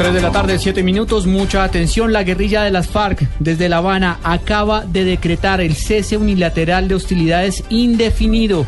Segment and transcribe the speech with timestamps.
[0.00, 1.26] 3 de la tarde, 7 minutos.
[1.26, 2.10] Mucha atención.
[2.10, 6.94] La guerrilla de las FARC desde La Habana acaba de decretar el cese unilateral de
[6.94, 8.64] hostilidades indefinido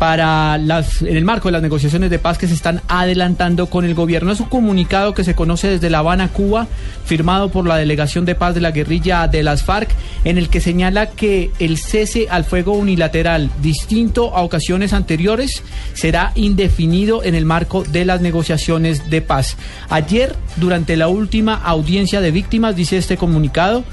[0.00, 3.84] para las, en el marco de las negociaciones de paz que se están adelantando con
[3.84, 4.32] el gobierno.
[4.32, 6.68] Es un comunicado que se conoce desde La Habana, Cuba,
[7.04, 9.90] firmado por la Delegación de Paz de la Guerrilla de las FARC,
[10.24, 16.32] en el que señala que el cese al fuego unilateral, distinto a ocasiones anteriores, será
[16.34, 19.58] indefinido en el marco de las negociaciones de paz.
[19.90, 23.84] Ayer, durante la última audiencia de víctimas, dice este comunicado,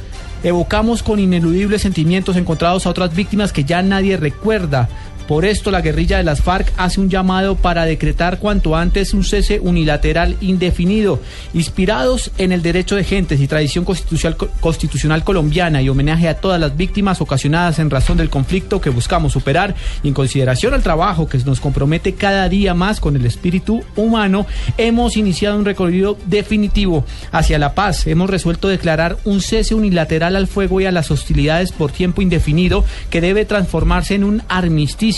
[0.41, 4.87] evocamos con ineludibles sentimientos encontrados a otras víctimas que ya nadie recuerda
[5.27, 9.25] por esto, la guerrilla de las FARC hace un llamado para decretar cuanto antes un
[9.25, 11.19] cese unilateral indefinido,
[11.53, 16.61] inspirados en el derecho de gentes y tradición constitucional, constitucional colombiana y homenaje a todas
[16.61, 21.27] las víctimas ocasionadas en razón del conflicto que buscamos superar y en consideración al trabajo
[21.27, 24.45] que nos compromete cada día más con el espíritu humano,
[24.77, 28.07] hemos iniciado un recorrido definitivo hacia la paz.
[28.07, 32.85] Hemos resuelto declarar un cese unilateral al fuego y a las hostilidades por tiempo indefinido
[33.09, 35.16] que debe transformarse en un armisticio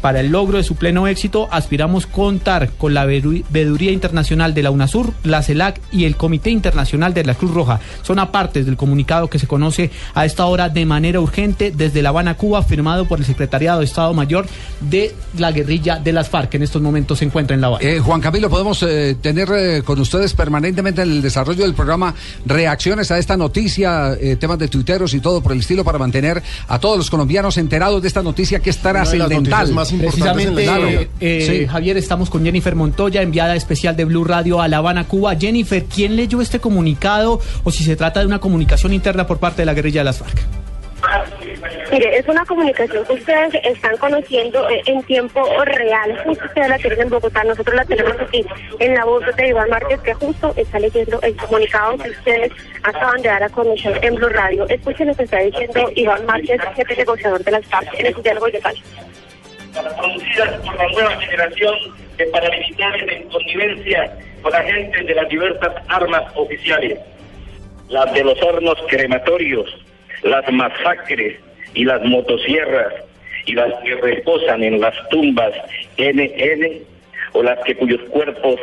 [0.00, 4.70] para el logro de su pleno éxito, aspiramos contar con la veeduría internacional de la
[4.70, 7.80] UNASUR, la CELAC y el Comité Internacional de la Cruz Roja.
[8.02, 12.10] Son apartes del comunicado que se conoce a esta hora de manera urgente desde La
[12.10, 14.46] Habana, Cuba, firmado por el Secretariado de Estado Mayor
[14.80, 17.84] de la guerrilla de las FARC, que en estos momentos se encuentra en La Habana.
[17.84, 22.14] Eh, Juan Camilo, podemos eh, tener eh, con ustedes permanentemente en el desarrollo del programa
[22.44, 26.42] reacciones a esta noticia, eh, temas de tuiteros y todo por el estilo para mantener
[26.68, 28.78] a todos los colombianos enterados de esta noticia que es
[29.72, 34.78] más Precisamente, eh, Javier, estamos con Jennifer Montoya, enviada especial de Blue Radio a La
[34.78, 35.36] Habana, Cuba.
[35.36, 39.62] Jennifer, ¿quién leyó este comunicado o si se trata de una comunicación interna por parte
[39.62, 40.38] de la guerrilla de las FARC?
[41.90, 46.18] Mire, es una comunicación que ustedes están conociendo eh, en tiempo real.
[46.24, 48.44] Justo ustedes la tienen en Bogotá, nosotros la tenemos aquí
[48.80, 53.22] en la voz de Iván Márquez, que justo está leyendo el comunicado que ustedes acaban
[53.22, 54.68] de dar a conocer en Blue Radio.
[54.68, 58.46] Escuchen lo que está diciendo Iván Márquez, jefe negociador de las FARC, en el diálogo
[58.46, 58.74] de paz
[59.82, 61.74] producidas por la nueva generación
[62.16, 66.98] de paramilitares en connivencia con agentes de las diversas armas oficiales,
[67.88, 69.84] las de los hornos crematorios,
[70.22, 71.38] las masacres
[71.74, 72.92] y las motosierras,
[73.46, 75.52] y las que reposan en las tumbas
[75.98, 76.82] NN,
[77.32, 78.60] o las que cuyos cuerpos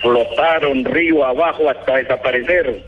[0.00, 2.82] flotaron río abajo hasta desaparecer,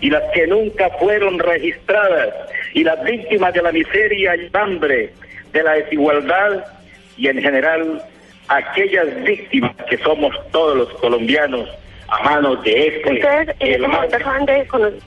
[0.00, 2.34] y las que nunca fueron registradas,
[2.74, 5.12] y las víctimas de la miseria y hambre,
[5.52, 6.64] de la desigualdad
[7.18, 8.02] y en general
[8.48, 11.68] aquellas víctimas que somos todos los colombianos
[12.08, 13.12] a manos de este.
[13.14, 15.02] Ustedes en este momento acaban de conocer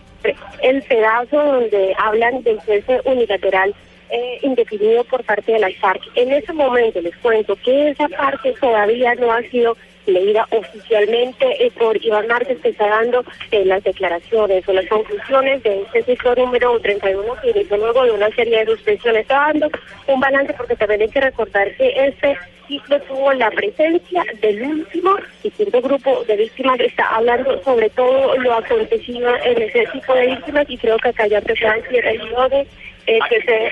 [0.62, 3.74] el pedazo donde hablan del cese unilateral
[4.12, 6.02] eh, indefinido por parte de las FARC.
[6.16, 11.72] En ese momento les cuento que esa parte todavía no ha sido leída oficialmente eh,
[11.78, 16.36] por Iván Márquez, que está dando eh, las declaraciones o las conclusiones de este ciclo
[16.36, 19.22] número 31 que inició luego de una serie de suspensiones.
[19.22, 19.70] Está dando
[20.08, 25.16] un balance porque también hay que recordar que este ciclo tuvo la presencia del último
[25.44, 30.28] y cierto grupo de víctimas está hablando sobre todo lo acontecido en ese tipo de
[30.28, 32.68] víctimas y creo que acá ya se dan cierre de
[33.08, 33.72] eh, que se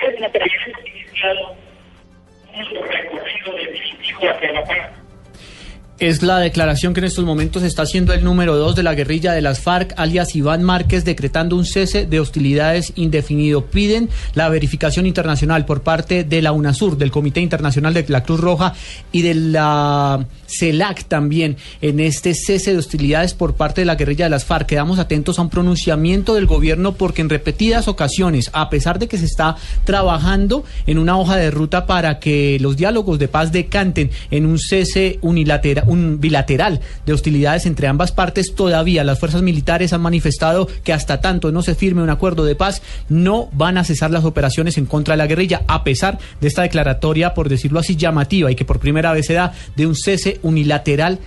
[6.00, 9.32] es la declaración que en estos momentos está haciendo el número dos de la guerrilla
[9.32, 13.66] de las FARC, alias Iván Márquez, decretando un cese de hostilidades indefinido.
[13.66, 18.40] Piden la verificación internacional por parte de la UNASUR, del Comité Internacional de la Cruz
[18.40, 18.72] Roja
[19.12, 24.24] y de la CELAC también en este cese de hostilidades por parte de la guerrilla
[24.24, 24.68] de las FARC.
[24.68, 29.18] Quedamos atentos a un pronunciamiento del gobierno porque en repetidas ocasiones, a pesar de que
[29.18, 34.10] se está trabajando en una hoja de ruta para que los diálogos de paz decanten
[34.30, 39.92] en un cese unilateral, un bilateral de hostilidades entre ambas partes, todavía las fuerzas militares
[39.92, 43.84] han manifestado que hasta tanto no se firme un acuerdo de paz, no van a
[43.84, 47.80] cesar las operaciones en contra de la guerrilla, a pesar de esta declaratoria, por decirlo
[47.80, 51.18] así, llamativa y que por primera vez se da de un cese unilateral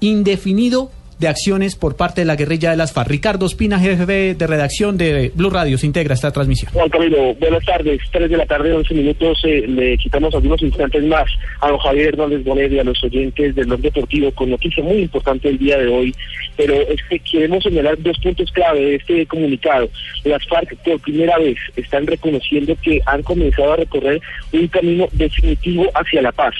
[0.00, 0.90] indefinido
[1.20, 3.10] de acciones por parte de la guerrilla de las FARC.
[3.10, 6.72] Ricardo Espina, jefe de redacción de Blue Radio, se integra esta transmisión.
[6.72, 8.00] Juan Camilo, buenas tardes.
[8.10, 9.38] Tres de la tarde, once minutos.
[9.44, 11.30] Eh, le quitamos algunos instantes más
[11.60, 15.02] a don Javier Hernández Bonet y a los oyentes del Blog Deportivo con noticia muy
[15.02, 16.14] importante el día de hoy.
[16.56, 19.90] Pero es que queremos señalar dos puntos clave de este comunicado.
[20.24, 24.20] Las FARC por primera vez están reconociendo que han comenzado a recorrer
[24.52, 26.54] un camino definitivo hacia la paz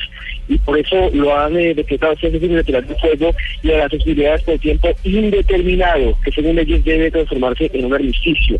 [0.51, 3.33] y por eso lo han eh, decretado cese unilateral de fuego
[3.63, 8.59] y a las hostilidades por tiempo indeterminado, que según ellos debe transformarse en un armisticio.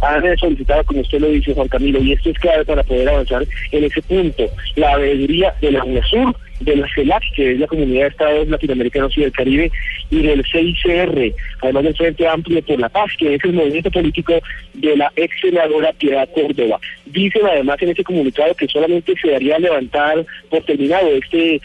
[0.00, 3.46] Han solicitado, como usted lo dice, Juan Camilo, y esto es clave para poder avanzar
[3.72, 4.44] en ese punto,
[4.76, 9.16] la avenida de la UNASUR de la CELAC, que es la Comunidad de Estados Latinoamericanos
[9.16, 9.70] y del Caribe,
[10.10, 11.32] y del CICR,
[11.62, 14.34] además del Frente Amplio por la Paz, que es el movimiento político
[14.74, 16.78] de la ex senadora Piedad Córdoba.
[17.06, 21.60] Dicen además en ese comunicado que solamente se daría a levantar por terminado este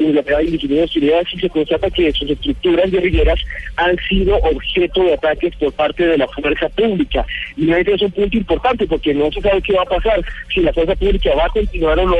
[0.00, 3.40] unilateral indefinido de si se constata que sus estructuras guerrilleras
[3.76, 7.26] han sido objeto de ataques por parte de la fuerza pública.
[7.56, 10.20] Y es un punto importante porque no se sabe qué va a pasar
[10.52, 12.16] si la fuerza pública va a continuar o no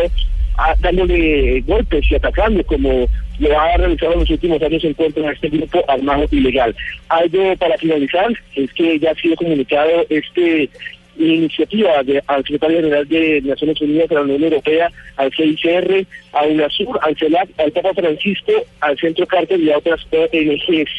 [0.80, 3.08] dándole golpes y atacando como
[3.38, 6.74] lo ha realizado en los últimos años en contra de este grupo armado ilegal.
[7.08, 10.70] Algo para finalizar es que ya ha sido comunicado este
[11.16, 16.44] iniciativa de, al secretario general de Naciones Unidas, de la Unión Europea, al CICR, a
[16.44, 20.90] UNASUR, al CELAC, al Papa Francisco, al Centro Carter y a otras ONGs.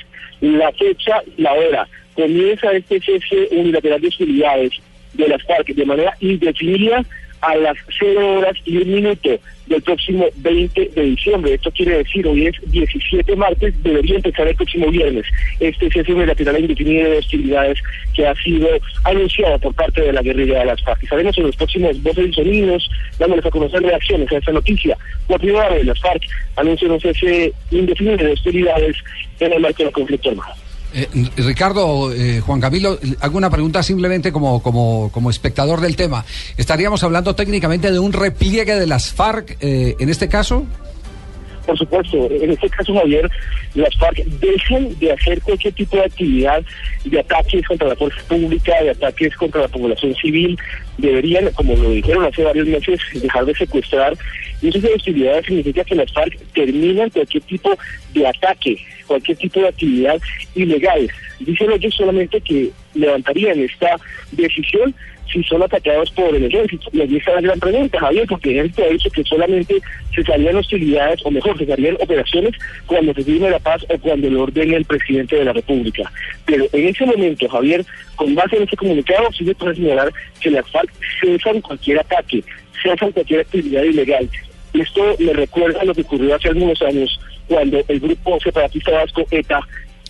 [0.42, 1.88] La fecha, la hora.
[2.13, 4.72] Comienza este cese unilateral de hostilidades
[5.13, 7.04] de las FARC de manera indefinida
[7.45, 9.30] a las 0 horas y un minuto
[9.68, 11.53] del próximo 20 de diciembre.
[11.53, 15.25] Esto quiere decir, hoy es 17 martes, debería empezar el próximo viernes.
[15.59, 17.80] Este cese unilateral indefinido de hostilidades
[18.13, 18.68] que ha sido
[19.03, 21.03] anunciado por parte de la guerrilla de las FARC.
[21.03, 22.89] Y sabemos en los próximos voces y sonidos,
[23.19, 24.98] dándoles a conocer reacciones a esta noticia.
[25.27, 26.24] Por primera vez, las FARC
[26.56, 28.98] anuncian un cese indefinido de hostilidades
[29.39, 30.64] en el marco del conflicto armado.
[30.97, 36.24] Eh, Ricardo, eh, Juan Camilo, hago una pregunta simplemente como, como, como espectador del tema.
[36.56, 40.65] ¿Estaríamos hablando técnicamente de un repliegue de las FARC eh, en este caso?
[41.65, 43.29] Por supuesto, en este caso, Javier,
[43.73, 46.63] las FARC dejan de hacer cualquier tipo de actividad
[47.03, 50.57] de ataques contra la fuerza pública, de ataques contra la población civil.
[50.97, 54.13] Deberían, como lo dijeron hace varios meses, dejar de secuestrar.
[54.62, 57.75] Y eso de significa que las FARC terminan cualquier tipo
[58.13, 58.77] de ataque,
[59.07, 60.21] cualquier tipo de actividad
[60.53, 61.09] ilegal.
[61.39, 63.97] Dicen ellos solamente que levantarían esta
[64.31, 64.95] decisión
[65.31, 66.89] si son atacados por el ejército.
[66.94, 69.81] Y allí está la gran pregunta, Javier, porque el ejército ha dicho que solamente
[70.13, 72.53] se salían hostilidades, o mejor, se salían operaciones
[72.86, 76.12] cuando se firme la paz o cuando lo ordene el presidente de la República.
[76.45, 80.51] Pero en ese momento, Javier, con base en ese comunicado, sí se puede señalar que
[80.51, 80.91] las FARC
[81.21, 82.44] cesan cualquier ataque,
[82.81, 84.30] cesan cualquier actividad ilegal.
[84.74, 89.25] Esto me recuerda a lo que ocurrió hace algunos años cuando el grupo separatista vasco
[89.31, 89.59] ETA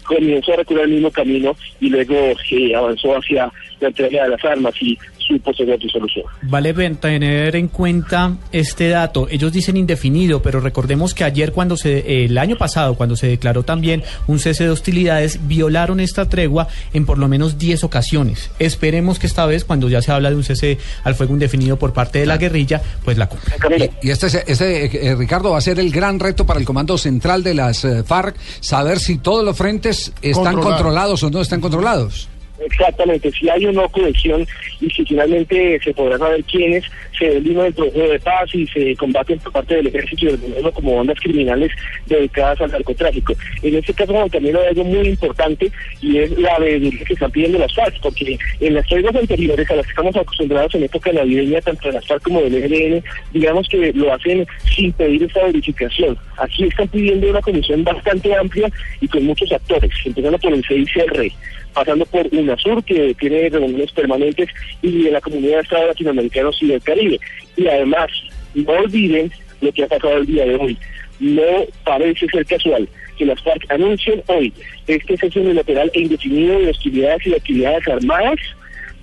[0.06, 2.16] comenzó a recorrer el mismo camino y luego
[2.52, 6.26] eh, avanzó hacia la entrega de las armas y su posterior disolución.
[6.44, 9.28] Vale tener en cuenta este dato.
[9.30, 13.64] Ellos dicen indefinido, pero recordemos que ayer, cuando se, el año pasado, cuando se declaró
[13.64, 18.52] también un cese de hostilidades, violaron esta tregua en por lo menos 10 ocasiones.
[18.60, 21.94] Esperemos que esta vez, cuando ya se habla de un cese al fuego indefinido por
[21.94, 23.60] parte de la guerrilla, pues la cumplan.
[24.02, 27.44] Y, este, este eh, Ricardo, va a ser el gran reto para el Comando Central
[27.44, 32.30] de las eh, FARC, saber si todos los frentes están controlados o no están controlados.
[32.60, 34.48] Exactamente, si hay una cohesión
[34.80, 36.86] y si finalmente se podrá saber quiénes
[37.18, 40.38] se delima del proceso de paz y se combaten por parte del ejército y del
[40.38, 41.72] gobierno como bandas criminales
[42.06, 43.34] dedicadas al narcotráfico.
[43.62, 45.72] En este caso también hay algo muy importante
[46.02, 49.76] y es la obediencia que están pidiendo las FARC, porque en las tribus anteriores a
[49.76, 53.68] las que estamos acostumbrados en época navideña, tanto de las FARC como del ELN, digamos
[53.68, 54.46] que lo hacen
[54.76, 56.18] sin pedir esta verificación.
[56.38, 58.70] Aquí están pidiendo una comisión bastante amplia
[59.02, 61.32] y con muchos actores, empezando por el CICR
[61.76, 64.50] pasando por UNASUR, que tiene reuniones permanentes,
[64.82, 67.20] y de la comunidad de Estados Latinoamericanos y del Caribe.
[67.58, 68.10] Y además,
[68.54, 70.78] no olviden lo que ha pasado el día de hoy.
[71.20, 72.88] No parece ser casual
[73.18, 74.54] que las FARC anuncien hoy
[74.88, 78.40] este cese unilateral e indefinido de hostilidades y de actividades armadas,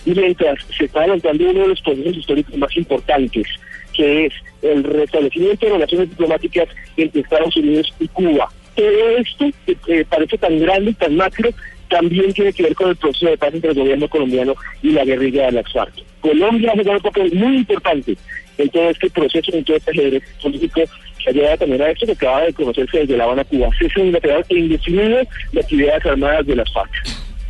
[0.05, 3.47] mientras se está adelantando uno de los procesos históricos más importantes,
[3.95, 4.33] que es
[4.63, 8.49] el restablecimiento de relaciones diplomáticas entre Estados Unidos y Cuba.
[8.75, 9.51] Todo esto
[9.87, 11.51] que parece tan grande y tan macro
[11.93, 15.05] también tiene que ver con el proceso de paz entre el gobierno colombiano y la
[15.05, 15.93] guerrilla de la FARC.
[16.21, 18.17] Colombia ha jugado un papel muy importante
[18.57, 20.81] en todo este proceso, en todo este ajedrez político
[21.23, 23.69] que ha llevado también a esto que acaba de conocerse desde La Habana, Cuba.
[23.79, 25.19] Cese unilateral e indefinido
[25.53, 26.91] de actividades armadas de las FARC.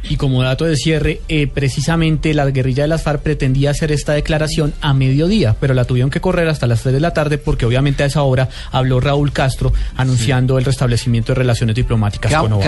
[0.08, 4.12] Y como dato de cierre, eh, precisamente la guerrilla de las FARC pretendía hacer esta
[4.14, 7.64] declaración a mediodía, pero la tuvieron que correr hasta las 3 de la tarde porque
[7.64, 12.62] obviamente a esa hora habló Raúl Castro anunciando el restablecimiento de relaciones diplomáticas con